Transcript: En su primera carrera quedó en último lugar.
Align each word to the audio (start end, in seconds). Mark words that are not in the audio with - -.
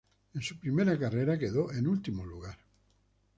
En 0.33 0.41
su 0.41 0.59
primera 0.59 0.97
carrera 0.97 1.37
quedó 1.37 1.71
en 1.71 1.85
último 1.85 2.25
lugar. 2.25 2.57